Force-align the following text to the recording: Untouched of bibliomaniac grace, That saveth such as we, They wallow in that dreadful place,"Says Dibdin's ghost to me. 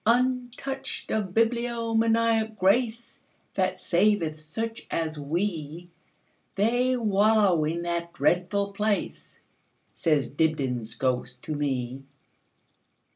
Untouched 0.03 1.11
of 1.11 1.25
bibliomaniac 1.31 2.57
grace, 2.57 3.21
That 3.53 3.79
saveth 3.79 4.39
such 4.41 4.87
as 4.89 5.19
we, 5.19 5.91
They 6.55 6.97
wallow 6.97 7.65
in 7.65 7.83
that 7.83 8.11
dreadful 8.11 8.71
place,"Says 8.71 10.31
Dibdin's 10.31 10.95
ghost 10.95 11.43
to 11.43 11.53
me. 11.53 12.01